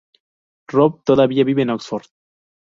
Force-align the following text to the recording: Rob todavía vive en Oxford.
Rob 0.73 1.03
todavía 1.03 1.43
vive 1.43 1.61
en 1.61 1.69
Oxford. 1.69 2.07